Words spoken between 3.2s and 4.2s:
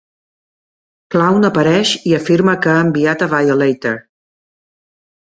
a Violator.